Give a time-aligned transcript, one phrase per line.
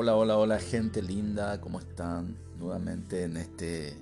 [0.00, 2.38] Hola, hola, hola gente linda, ¿cómo están?
[2.56, 3.96] Nuevamente en este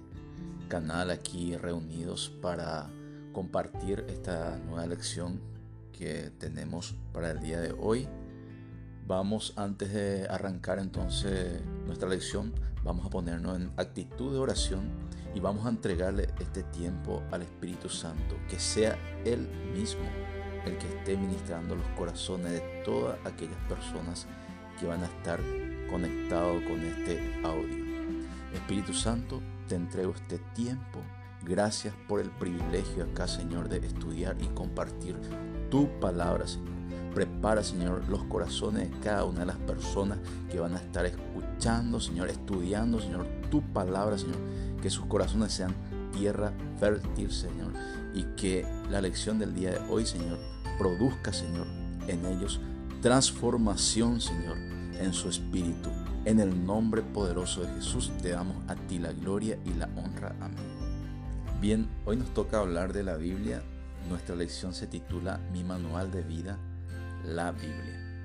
[0.69, 2.91] canal aquí reunidos para
[3.33, 5.40] compartir esta nueva lección
[5.95, 8.06] que tenemos para el día de hoy.
[9.06, 12.53] Vamos, antes de arrancar entonces nuestra lección,
[12.85, 14.90] vamos a ponernos en actitud de oración
[15.35, 20.05] y vamos a entregarle este tiempo al Espíritu Santo, que sea Él mismo
[20.66, 24.46] el que esté ministrando los corazones de todas aquellas personas que
[24.85, 25.41] van a estar
[25.91, 27.87] conectados con este audio.
[28.53, 31.01] Espíritu Santo, te entrego este tiempo.
[31.43, 35.16] Gracias por el privilegio acá, Señor, de estudiar y compartir
[35.71, 36.75] tu palabra, Señor.
[37.15, 40.19] Prepara, Señor, los corazones de cada una de las personas
[40.51, 44.37] que van a estar escuchando, Señor, estudiando, Señor, tu palabra, Señor.
[44.83, 45.74] Que sus corazones sean
[46.13, 47.73] tierra fértil, Señor.
[48.13, 50.38] Y que la lección del día de hoy, Señor,
[50.79, 51.66] produzca, Señor,
[52.07, 52.61] en ellos
[53.01, 54.57] transformación, Señor,
[54.99, 55.91] en su espíritu.
[56.25, 60.35] En el nombre poderoso de Jesús te damos a ti la gloria y la honra.
[60.41, 60.57] Amén.
[61.61, 63.63] Bien, hoy nos toca hablar de la Biblia.
[64.08, 66.58] Nuestra lección se titula Mi manual de vida,
[67.25, 68.25] la Biblia.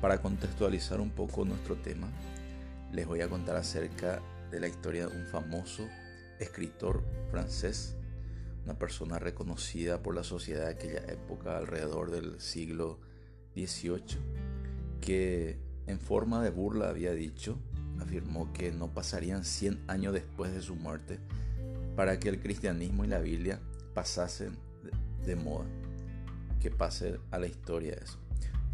[0.00, 2.08] Para contextualizar un poco nuestro tema,
[2.92, 5.86] les voy a contar acerca de la historia de un famoso
[6.40, 7.96] escritor francés
[8.64, 12.98] una persona reconocida por la sociedad de aquella época, alrededor del siglo
[13.54, 14.18] XVIII,
[15.00, 17.58] que en forma de burla había dicho,
[18.00, 21.18] afirmó que no pasarían 100 años después de su muerte
[21.96, 23.60] para que el cristianismo y la Biblia
[23.94, 24.56] pasasen
[25.24, 25.66] de moda,
[26.60, 28.18] que pase a la historia eso.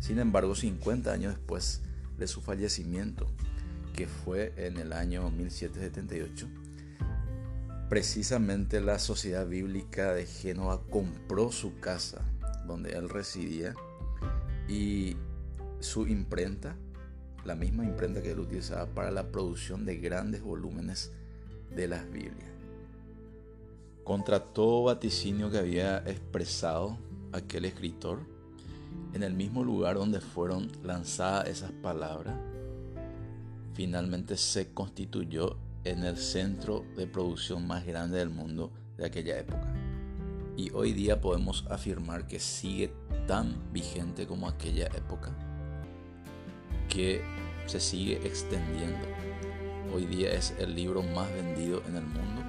[0.01, 1.83] Sin embargo, 50 años después
[2.17, 3.27] de su fallecimiento,
[3.95, 6.49] que fue en el año 1778,
[7.89, 12.21] Precisamente la Sociedad Bíblica de Génova compró su casa
[12.67, 13.75] donde él residía
[14.69, 15.17] y
[15.81, 16.77] su imprenta,
[17.45, 21.13] la misma imprenta que él utilizaba para la producción de grandes volúmenes
[21.75, 22.51] de las Biblias.
[24.05, 26.99] Contra todo vaticinio que había expresado
[27.33, 28.21] aquel escritor,
[29.13, 32.35] en el mismo lugar donde fueron lanzadas esas palabras,
[33.75, 39.78] finalmente se constituyó en el centro de producción más grande del mundo de aquella época.
[40.59, 42.93] Y hoy día podemos afirmar que sigue
[43.29, 45.31] tan vigente como aquella época,
[46.89, 47.23] que
[47.67, 49.07] se sigue extendiendo.
[49.95, 52.43] Hoy día es el libro más vendido en el mundo,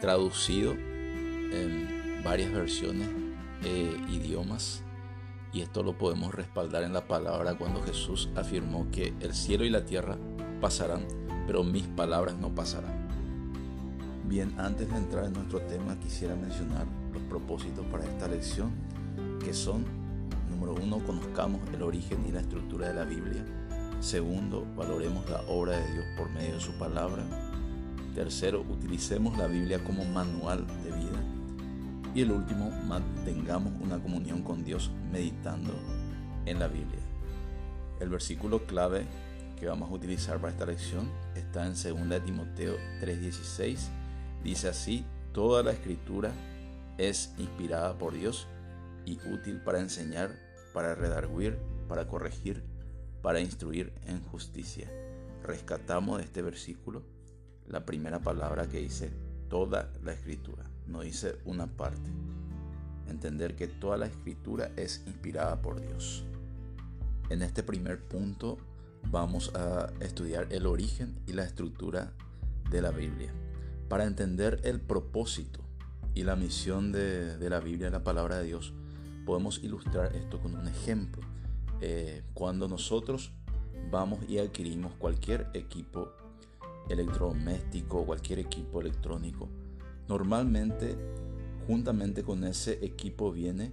[0.00, 3.10] traducido en varias versiones
[3.62, 4.82] e idiomas.
[5.52, 9.68] Y esto lo podemos respaldar en la palabra cuando Jesús afirmó que el cielo y
[9.68, 10.16] la tierra
[10.62, 11.06] pasarán,
[11.46, 13.06] pero mis palabras no pasarán.
[14.24, 18.70] Bien, antes de entrar en nuestro tema, quisiera mencionar los propósitos para esta lección,
[19.44, 19.84] que son,
[20.50, 23.44] número uno, conozcamos el origen y la estructura de la Biblia.
[24.00, 27.22] Segundo, valoremos la obra de Dios por medio de su palabra.
[28.14, 31.22] Tercero, utilicemos la Biblia como manual de vida.
[32.14, 35.72] Y el último, mantengamos una comunión con Dios meditando
[36.44, 37.00] en la Biblia.
[38.00, 39.06] El versículo clave
[39.58, 43.88] que vamos a utilizar para esta lección está en 2 Timoteo 3:16.
[44.42, 46.32] Dice así, toda la escritura
[46.98, 48.46] es inspirada por Dios
[49.04, 50.36] y útil para enseñar,
[50.72, 51.58] para redarguir,
[51.88, 52.62] para corregir,
[53.22, 54.90] para instruir en justicia.
[55.42, 57.02] Rescatamos de este versículo
[57.66, 59.10] la primera palabra que dice
[59.48, 62.10] toda la escritura, no dice una parte.
[63.08, 66.24] Entender que toda la escritura es inspirada por Dios.
[67.28, 68.58] En este primer punto
[69.10, 72.12] vamos a estudiar el origen y la estructura
[72.70, 73.32] de la Biblia.
[73.88, 75.61] Para entender el propósito
[76.14, 78.72] y la misión de, la Biblia, la palabra de Dios,
[79.24, 81.22] podemos ilustrar esto con un ejemplo.
[81.80, 83.32] Eh, cuando nosotros
[83.90, 86.12] vamos y adquirimos cualquier equipo
[86.88, 89.48] electrodoméstico, cualquier equipo electrónico,
[90.08, 90.96] normalmente
[91.66, 93.72] juntamente con ese equipo viene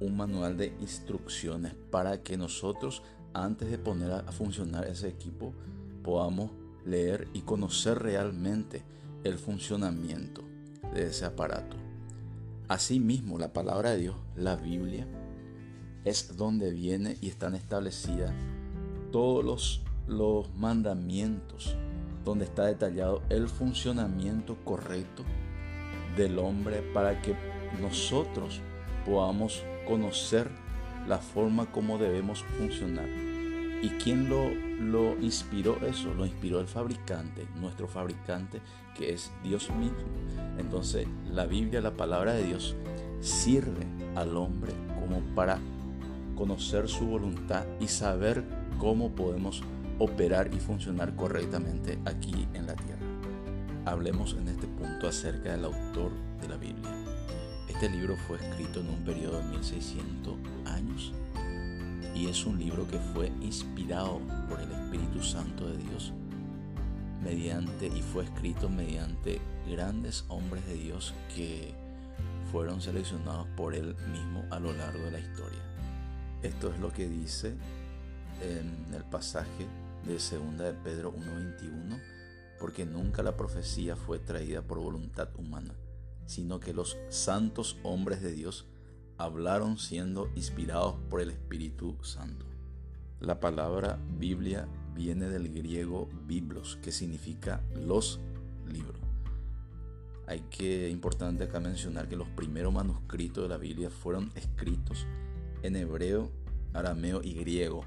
[0.00, 3.02] un manual de instrucciones para que nosotros
[3.34, 5.54] antes de poner a funcionar ese equipo,
[6.02, 6.50] podamos
[6.84, 8.82] leer y conocer realmente
[9.24, 10.51] el funcionamiento
[10.92, 11.76] de ese aparato.
[12.68, 15.06] Asimismo, la palabra de Dios, la Biblia,
[16.04, 18.32] es donde viene y están establecidas
[19.10, 21.76] todos los, los mandamientos,
[22.24, 25.24] donde está detallado el funcionamiento correcto
[26.16, 27.34] del hombre para que
[27.80, 28.60] nosotros
[29.04, 30.50] podamos conocer
[31.08, 33.08] la forma como debemos funcionar.
[33.82, 34.50] ¿Y quién lo,
[34.82, 36.12] lo inspiró eso?
[36.14, 38.60] Lo inspiró el fabricante, nuestro fabricante,
[38.96, 39.96] que es Dios mismo.
[40.58, 42.76] Entonces, la Biblia, la palabra de Dios,
[43.20, 45.58] sirve al hombre como para
[46.34, 48.44] conocer su voluntad y saber
[48.78, 49.62] cómo podemos
[49.98, 53.06] operar y funcionar correctamente aquí en la tierra.
[53.84, 56.90] Hablemos en este punto acerca del autor de la Biblia.
[57.68, 60.61] Este libro fue escrito en un periodo de 1600 años
[62.14, 66.12] y es un libro que fue inspirado por el Espíritu Santo de Dios
[67.22, 71.74] mediante y fue escrito mediante grandes hombres de Dios que
[72.50, 75.60] fueron seleccionados por él mismo a lo largo de la historia.
[76.42, 77.54] Esto es lo que dice
[78.42, 79.66] en el pasaje
[80.04, 82.00] de 2 de Pedro 1.21,
[82.58, 85.74] porque nunca la profecía fue traída por voluntad humana,
[86.26, 88.66] sino que los santos hombres de Dios
[89.18, 92.46] hablaron siendo inspirados por el Espíritu Santo.
[93.20, 98.20] La palabra Biblia viene del griego biblos, que significa los
[98.66, 99.00] libros.
[100.26, 105.06] Hay que importante acá mencionar que los primeros manuscritos de la Biblia fueron escritos
[105.62, 106.30] en hebreo,
[106.72, 107.84] arameo y griego.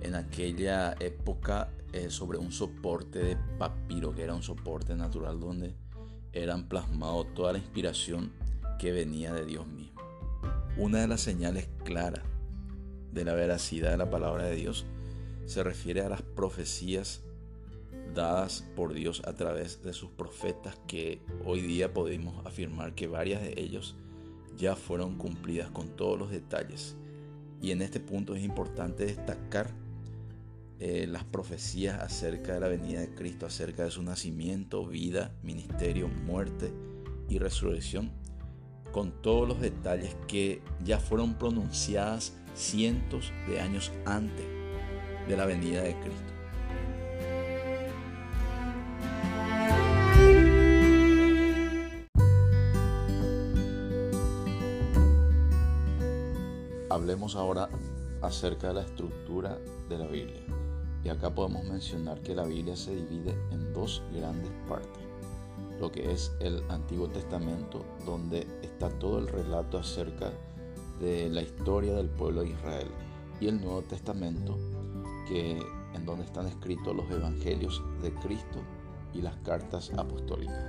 [0.00, 5.74] En aquella época eh, sobre un soporte de papiro, que era un soporte natural donde
[6.32, 8.32] eran plasmados toda la inspiración
[8.78, 9.95] que venía de Dios mismo.
[10.78, 12.22] Una de las señales claras
[13.10, 14.84] de la veracidad de la palabra de Dios
[15.46, 17.22] se refiere a las profecías
[18.14, 23.40] dadas por Dios a través de sus profetas que hoy día podemos afirmar que varias
[23.40, 23.96] de ellos
[24.58, 26.94] ya fueron cumplidas con todos los detalles.
[27.62, 29.70] Y en este punto es importante destacar
[30.78, 36.08] eh, las profecías acerca de la venida de Cristo, acerca de su nacimiento, vida, ministerio,
[36.08, 36.70] muerte
[37.30, 38.12] y resurrección,
[38.96, 44.46] con todos los detalles que ya fueron pronunciadas cientos de años antes
[45.28, 46.32] de la venida de Cristo.
[56.88, 57.68] Hablemos ahora
[58.22, 59.58] acerca de la estructura
[59.90, 60.40] de la Biblia.
[61.04, 65.05] Y acá podemos mencionar que la Biblia se divide en dos grandes partes.
[65.80, 70.32] Lo que es el Antiguo Testamento, donde está todo el relato acerca
[71.00, 72.88] de la historia del pueblo de Israel.
[73.40, 74.56] Y el Nuevo Testamento,
[75.28, 75.58] que
[75.94, 78.60] en donde están escritos los evangelios de Cristo
[79.12, 80.64] y las cartas apostólicas.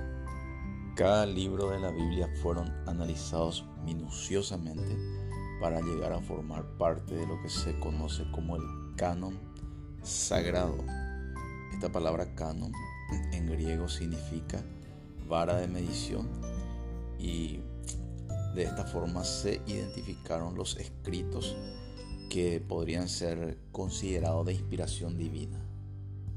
[0.96, 4.96] Cada libro de la Biblia fueron analizados minuciosamente
[5.60, 8.62] para llegar a formar parte de lo que se conoce como el
[8.96, 9.38] canon
[10.02, 10.76] sagrado.
[11.72, 12.72] Esta palabra canon
[13.32, 14.62] en griego significa
[15.28, 16.28] vara de medición
[17.18, 17.60] y
[18.54, 21.56] de esta forma se identificaron los escritos
[22.28, 25.58] que podrían ser considerados de inspiración divina.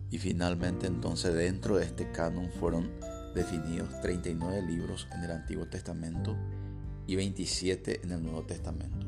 [0.10, 2.92] Y finalmente entonces dentro de este canon fueron
[3.34, 6.36] definidos 39 libros en el Antiguo Testamento
[7.08, 9.08] y 27 en el Nuevo Testamento.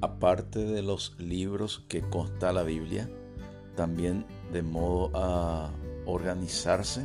[0.00, 3.10] Aparte de los libros que consta la Biblia,
[3.76, 5.70] también de modo a
[6.06, 7.04] organizarse,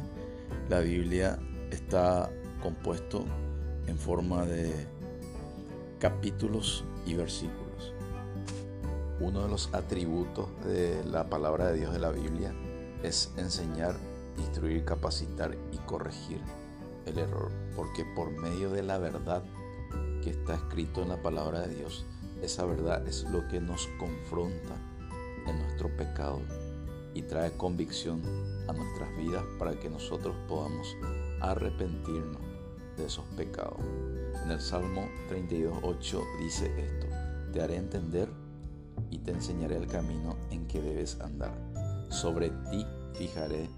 [0.69, 1.37] la Biblia
[1.71, 2.31] está
[2.61, 3.25] compuesto
[3.87, 4.87] en forma de
[5.99, 7.93] capítulos y versículos.
[9.19, 12.53] Uno de los atributos de la palabra de Dios de la Biblia
[13.03, 13.95] es enseñar,
[14.37, 16.41] instruir, capacitar y corregir
[17.05, 19.43] el error, porque por medio de la verdad
[20.23, 22.05] que está escrito en la palabra de Dios,
[22.41, 24.75] esa verdad es lo que nos confronta
[25.47, 26.41] en nuestro pecado
[27.13, 28.21] y trae convicción
[28.67, 30.95] a nuestras vidas para que nosotros podamos
[31.51, 32.41] arrepentirnos
[32.97, 33.79] de esos pecados.
[34.43, 37.07] En el Salmo 32.8 dice esto,
[37.51, 38.29] te haré entender
[39.09, 41.53] y te enseñaré el camino en que debes andar.
[42.09, 43.69] Sobre ti fijaré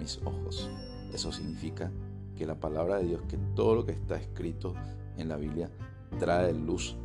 [0.00, 0.70] mis ojos.
[1.12, 1.90] Eso significa
[2.36, 4.74] que la palabra de Dios, que todo lo que está escrito
[5.16, 5.70] en la Biblia
[6.18, 6.96] trae luz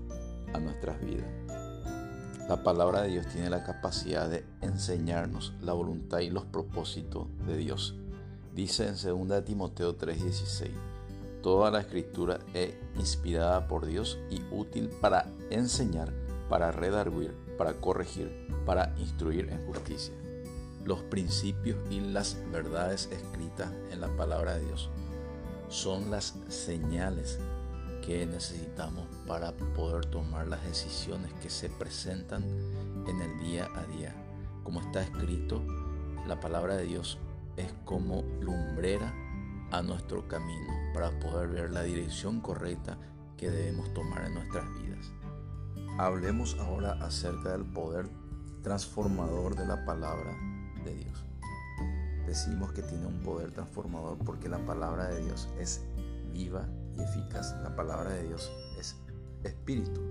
[0.54, 1.30] a nuestras vidas.
[2.48, 7.58] La palabra de Dios tiene la capacidad de enseñarnos la voluntad y los propósitos de
[7.58, 7.96] Dios.
[8.53, 10.72] Dice en 2 Timoteo 3:16,
[11.41, 16.12] toda la escritura es inspirada por Dios y útil para enseñar,
[16.50, 20.13] para redarguir, para corregir, para instruir en justicia.
[20.84, 24.89] Los principios y las verdades escritas en la palabra de Dios
[25.70, 27.38] son las señales
[28.01, 32.44] que necesitamos para poder tomar las decisiones que se presentan
[33.08, 34.15] en el día a día.
[34.63, 35.63] Como está escrito,
[36.27, 37.20] la palabra de Dios
[37.60, 39.13] es como lumbrera
[39.72, 42.98] a nuestro camino para poder ver la dirección correcta
[43.38, 45.12] que debemos tomar en nuestras vidas.
[45.98, 48.10] Hablemos ahora acerca del poder
[48.63, 50.36] transformador de la palabra
[50.86, 51.25] de Dios.
[52.25, 55.82] Decimos que tiene un poder transformador porque la palabra de Dios es
[56.32, 56.66] viva
[56.98, 57.56] y eficaz.
[57.62, 58.96] La palabra de Dios es
[59.44, 60.01] espíritu.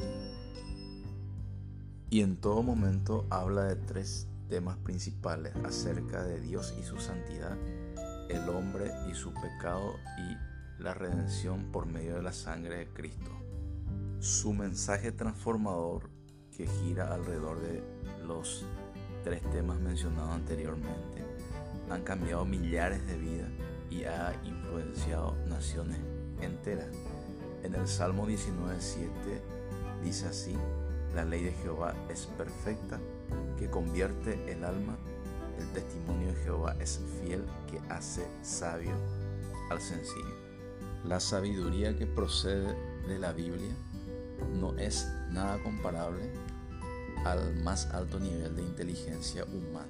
[2.10, 7.56] Y en todo momento habla de tres temas principales acerca de Dios y su santidad,
[8.28, 13.30] el hombre y su pecado y la redención por medio de la sangre de Cristo.
[14.20, 16.10] Su mensaje transformador
[16.56, 17.82] que gira alrededor de
[18.26, 18.64] los
[19.22, 21.24] tres temas mencionados anteriormente
[21.90, 23.50] han cambiado millares de vidas
[23.90, 25.98] y ha influenciado naciones
[26.40, 26.88] enteras.
[27.62, 29.08] En el Salmo 19.7
[30.02, 30.56] dice así,
[31.14, 33.00] la ley de Jehová es perfecta,
[33.58, 34.96] que convierte el alma.
[35.58, 38.94] El testimonio de Jehová es fiel, que hace sabio
[39.70, 40.34] al sencillo.
[41.04, 42.74] La sabiduría que procede
[43.06, 43.74] de la Biblia
[44.60, 46.30] no es nada comparable
[47.24, 49.88] al más alto nivel de inteligencia humana.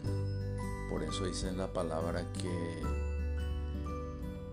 [0.91, 2.83] Por eso dice en la palabra que,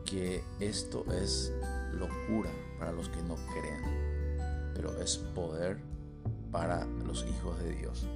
[0.05, 1.53] que esto es
[1.93, 5.77] locura para los que no creen, pero es poder
[6.51, 8.07] para los hijos de Dios.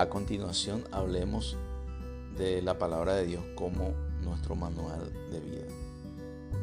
[0.00, 1.58] A continuación hablemos
[2.38, 3.92] de la palabra de Dios como
[4.22, 5.66] nuestro manual de vida.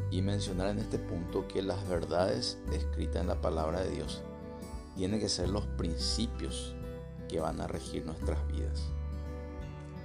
[0.10, 4.24] Y mencionar en este punto que las verdades escritas en la palabra de Dios
[4.96, 6.74] tienen que ser los principios
[7.30, 8.90] que van a regir nuestras vidas.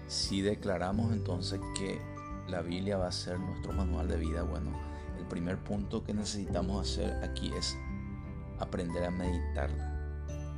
[0.08, 2.02] Si declaramos entonces que
[2.52, 4.73] la Biblia va a ser nuestro manual de vida, bueno,
[5.18, 7.78] el primer punto que necesitamos hacer aquí es
[8.59, 9.90] aprender a meditarla.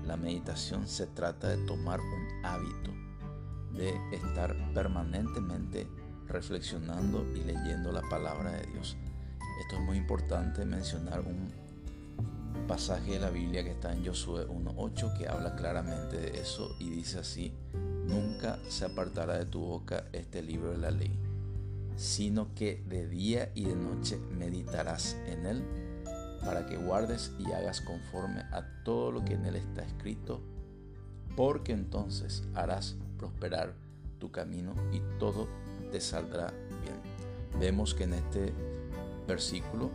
[0.05, 2.91] La meditación se trata de tomar un hábito,
[3.73, 5.87] de estar permanentemente
[6.27, 8.97] reflexionando y leyendo la palabra de Dios.
[9.61, 11.53] Esto es muy importante mencionar un
[12.67, 16.91] pasaje de la Biblia que está en Josué 1.8 que habla claramente de eso y
[16.91, 21.17] dice así, nunca se apartará de tu boca este libro de la ley,
[21.97, 25.65] sino que de día y de noche meditarás en él
[26.45, 30.41] para que guardes y hagas conforme a todo lo que en él está escrito,
[31.37, 33.75] porque entonces harás prosperar
[34.19, 35.49] tu camino y todo
[35.91, 37.01] te saldrá bien.
[37.59, 38.53] Vemos que en este
[39.27, 39.91] versículo,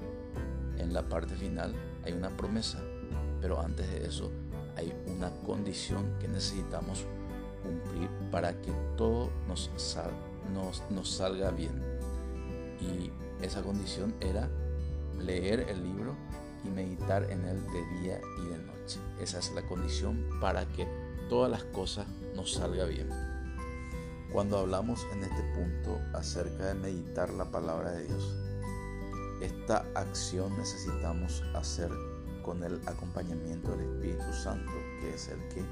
[0.78, 2.80] en la parte final, hay una promesa,
[3.42, 4.32] pero antes de eso
[4.76, 7.06] hay una condición que necesitamos
[7.64, 9.70] cumplir para que todo nos,
[11.04, 11.89] salga bien.
[12.82, 13.12] Y
[13.44, 14.50] esa condición era
[15.20, 16.16] leer el libro
[16.64, 19.00] y meditar en él de día y de noche.
[19.22, 20.88] Esa es la condición para que
[21.30, 23.10] todas las cosas nos salga bien.
[24.32, 28.36] Cuando hablamos en este punto acerca de meditar la palabra de Dios,
[29.42, 31.90] esta acción necesitamos hacer
[32.44, 35.64] con el acompañamiento del Espíritu Santo, que es el que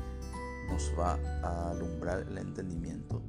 [0.69, 3.21] nos va a alumbrar el entendimiento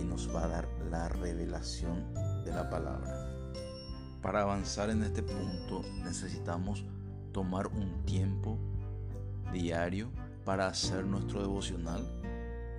[0.00, 2.04] y nos va a dar la revelación
[2.44, 3.30] de la palabra.
[4.22, 6.84] Para avanzar en este punto necesitamos
[7.32, 8.58] tomar un tiempo
[9.52, 10.10] diario
[10.44, 12.02] para hacer nuestro devocional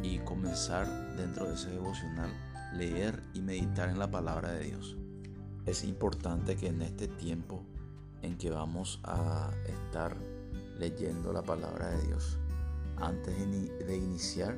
[0.02, 2.32] y comenzar dentro de ese devocional
[2.74, 4.98] leer y meditar en la palabra de Dios.
[5.66, 7.64] Es importante que en este tiempo
[8.22, 10.16] en que vamos a estar
[10.78, 12.38] leyendo la palabra de Dios,
[12.98, 13.36] antes
[13.88, 14.58] de iniciar,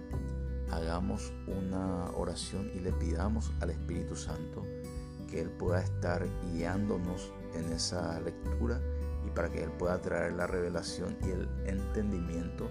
[0.71, 4.65] hagamos una oración y le pidamos al Espíritu Santo
[5.27, 8.81] que Él pueda estar guiándonos en esa lectura
[9.25, 12.69] y para que Él pueda traer la revelación y el entendimiento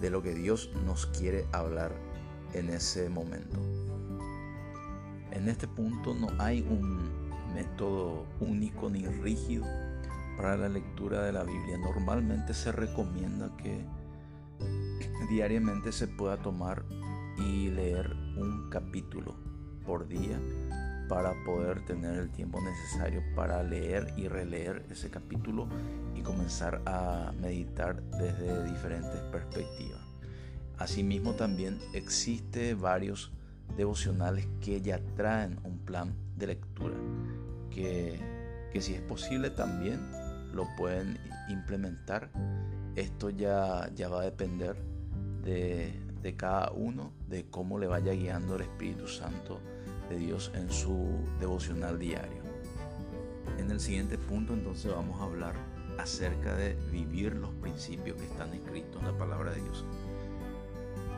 [0.00, 1.92] de lo que Dios nos quiere hablar
[2.52, 3.58] en ese momento.
[5.30, 7.10] En este punto no hay un
[7.54, 9.64] método único ni rígido
[10.36, 11.78] para la lectura de la Biblia.
[11.78, 13.84] Normalmente se recomienda que
[15.30, 16.84] diariamente se pueda tomar
[17.38, 19.34] y leer un capítulo
[19.86, 20.38] por día
[21.12, 25.68] para poder tener el tiempo necesario para leer y releer ese capítulo
[26.14, 30.00] y comenzar a meditar desde diferentes perspectivas.
[30.78, 33.30] Asimismo también existe varios
[33.76, 36.96] devocionales que ya traen un plan de lectura
[37.70, 38.18] que,
[38.72, 40.00] que si es posible también
[40.54, 41.18] lo pueden
[41.50, 42.30] implementar.
[42.96, 44.76] Esto ya, ya va a depender
[45.44, 45.92] de,
[46.22, 49.60] de cada uno, de cómo le vaya guiando el Espíritu Santo
[50.16, 51.08] Dios en su
[51.40, 52.42] devocional diario.
[53.58, 55.54] En el siguiente punto entonces vamos a hablar
[55.98, 59.84] acerca de vivir los principios que están escritos en la palabra de Dios.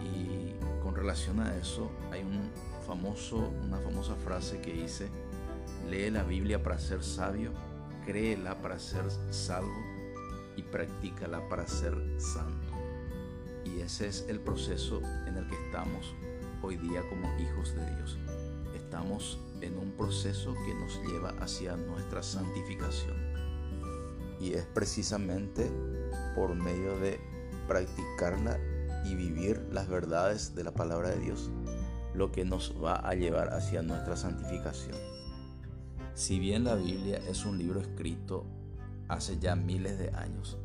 [0.03, 2.51] Y con relación a eso hay un
[2.87, 5.09] famoso, una famosa frase que dice,
[5.89, 7.53] lee la Biblia para ser sabio,
[8.05, 9.83] créela para ser salvo
[10.57, 12.73] y practícala para ser santo.
[13.65, 16.15] Y ese es el proceso en el que estamos
[16.63, 18.19] hoy día como hijos de Dios
[18.95, 23.17] estamos en un proceso que nos lleva hacia nuestra santificación.
[24.39, 25.69] Y es precisamente
[26.37, 27.19] por medio de
[27.67, 28.57] practicarla
[29.05, 31.51] y vivir las verdades de la palabra de Dios
[32.15, 34.97] lo que nos va a llevar hacia nuestra santificación.
[36.15, 38.47] Si bien la Biblia es un libro escrito
[39.09, 40.57] hace ya miles de años,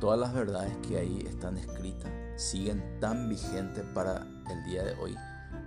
[0.00, 5.14] todas las verdades que ahí están escritas siguen tan vigentes para el día de hoy,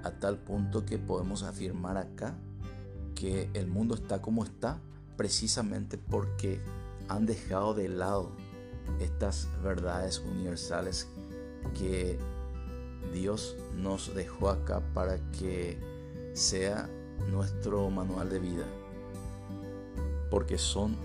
[0.04, 2.36] a tal punto que podemos afirmar acá
[3.16, 4.80] que el mundo está como está
[5.16, 6.60] precisamente porque
[7.08, 8.32] han dejado de lado
[9.00, 11.08] estas verdades universales
[11.78, 12.18] que
[13.14, 15.78] Dios nos dejó acá para que
[16.34, 16.90] sea
[17.30, 18.66] nuestro manual de vida.
[20.30, 20.96] Porque son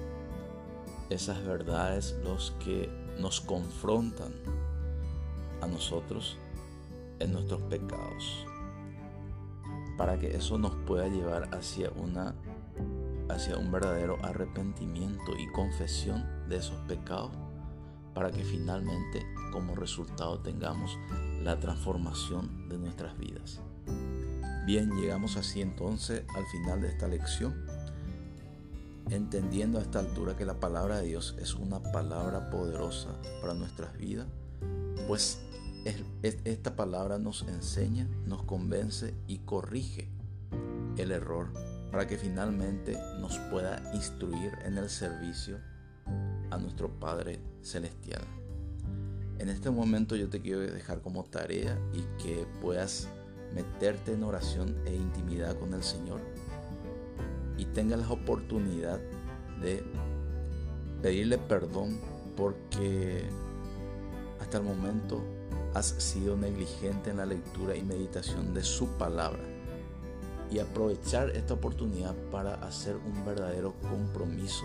[1.11, 2.89] esas verdades los que
[3.19, 4.33] nos confrontan
[5.61, 6.39] a nosotros
[7.19, 8.47] en nuestros pecados.
[9.97, 12.35] Para que eso nos pueda llevar hacia una
[13.29, 17.33] hacia un verdadero arrepentimiento y confesión de esos pecados
[18.15, 20.99] para que finalmente como resultado tengamos
[21.43, 23.61] la transformación de nuestras vidas.
[24.65, 27.67] Bien, llegamos así entonces al final de esta lección,
[29.11, 33.11] entendiendo a esta altura que la palabra de Dios es una palabra poderosa
[33.43, 34.27] para nuestras vidas,
[35.07, 35.43] pues
[36.23, 40.09] esta palabra nos enseña, nos convence y corrige
[40.97, 41.53] el error
[41.91, 45.59] para que finalmente nos pueda instruir en el servicio
[46.51, 48.23] a nuestro Padre Celestial.
[49.39, 53.09] En este momento yo te quiero dejar como tarea y que puedas
[53.55, 56.21] meterte en oración e intimidad con el Señor
[57.59, 59.01] y tengas la oportunidad
[59.61, 59.85] de
[61.03, 61.99] pedirle perdón
[62.37, 63.25] porque
[64.41, 65.23] hasta el momento
[65.77, 69.43] has sido negligente en la lectura y meditación de su palabra
[70.51, 74.65] y aprovechar esta oportunidad para hacer un verdadero compromiso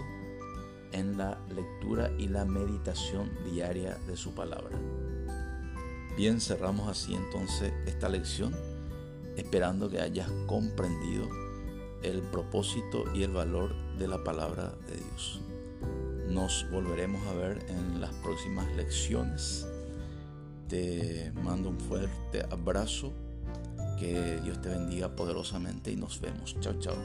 [0.93, 4.77] en la lectura y la meditación diaria de su palabra.
[6.15, 8.55] Bien, cerramos así entonces esta lección,
[9.35, 11.27] esperando que hayas comprendido
[12.03, 15.41] el propósito y el valor de la palabra de Dios.
[16.29, 19.67] Nos volveremos a ver en las próximas lecciones.
[20.71, 23.11] Te mando un fuerte abrazo.
[23.99, 26.55] Que Dios te bendiga poderosamente y nos vemos.
[26.61, 26.95] Chao, chao.